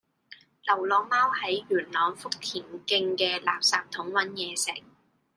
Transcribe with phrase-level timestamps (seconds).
[0.65, 4.71] 流浪貓喺元朗福田徑嘅垃圾桶搵野食